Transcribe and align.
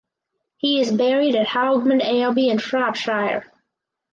He 0.57 0.81
is 0.81 0.91
buried 0.91 1.35
at 1.35 1.45
Haughmond 1.45 2.01
Abbey 2.01 2.49
in 2.49 2.57
Shropshire. 2.57 3.43